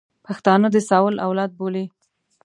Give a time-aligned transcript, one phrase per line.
[0.25, 1.85] پښتانه د ساول اولاد بولي.